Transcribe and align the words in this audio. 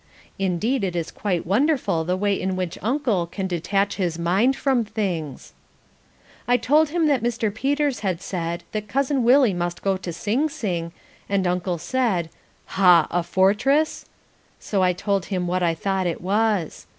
Indeed 0.39 0.83
it 0.83 0.95
is 0.95 1.11
quite 1.11 1.45
wonderful 1.45 2.03
the 2.03 2.17
way 2.17 2.33
in 2.33 2.55
which 2.55 2.79
Uncle 2.81 3.27
can 3.27 3.45
detach 3.45 3.97
his 3.97 4.17
mind 4.17 4.55
from 4.55 4.83
things. 4.83 5.53
I 6.47 6.57
told 6.57 6.89
him 6.89 7.05
that 7.05 7.21
Mr. 7.21 7.53
Peters 7.53 7.99
had 7.99 8.19
said 8.19 8.63
that 8.71 8.87
Cousin 8.87 9.23
Willie 9.23 9.53
must 9.53 9.83
go 9.83 9.97
to 9.97 10.11
Sing 10.11 10.49
Sing, 10.49 10.91
and 11.29 11.45
Uncle 11.45 11.77
said, 11.77 12.31
"Ha! 12.65 13.05
a 13.11 13.21
fortress?" 13.21 14.05
So 14.59 14.81
I 14.81 14.91
told 14.93 15.25
him 15.25 15.45
that 15.45 15.61
I 15.61 15.75
thought 15.75 16.07
it 16.07 16.19
was. 16.21 16.87